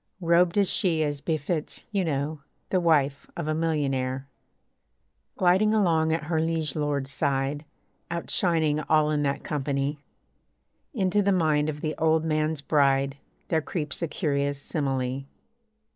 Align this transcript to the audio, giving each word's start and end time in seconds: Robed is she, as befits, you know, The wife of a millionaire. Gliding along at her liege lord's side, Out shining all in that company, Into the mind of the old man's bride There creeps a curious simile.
Robed 0.19 0.57
is 0.57 0.67
she, 0.67 1.03
as 1.03 1.21
befits, 1.21 1.85
you 1.91 2.03
know, 2.03 2.41
The 2.71 2.79
wife 2.79 3.29
of 3.37 3.47
a 3.47 3.53
millionaire. 3.53 4.27
Gliding 5.37 5.75
along 5.75 6.11
at 6.11 6.23
her 6.23 6.39
liege 6.39 6.75
lord's 6.75 7.11
side, 7.11 7.65
Out 8.09 8.31
shining 8.31 8.79
all 8.79 9.11
in 9.11 9.21
that 9.21 9.43
company, 9.43 9.99
Into 10.91 11.21
the 11.21 11.31
mind 11.31 11.69
of 11.69 11.81
the 11.81 11.93
old 11.99 12.25
man's 12.25 12.61
bride 12.61 13.17
There 13.49 13.61
creeps 13.61 14.01
a 14.01 14.07
curious 14.07 14.59
simile. 14.59 15.25